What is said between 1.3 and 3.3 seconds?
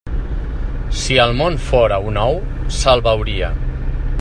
món fóra un ou, se'l